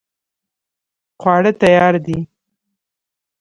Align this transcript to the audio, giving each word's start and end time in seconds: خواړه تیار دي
خواړه 1.21 1.51
تیار 1.61 1.93
دي 2.05 2.19